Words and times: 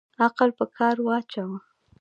عقل 0.25 0.49
په 0.59 0.65
کار 0.77 0.95
واچوه 1.05 1.57